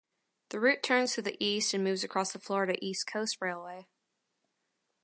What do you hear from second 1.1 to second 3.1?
to the east and moves across the Florida East